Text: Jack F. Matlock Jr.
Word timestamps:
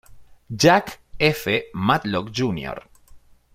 Jack 0.49 0.99
F. 1.19 1.47
Matlock 1.75 2.31
Jr. 2.31 2.79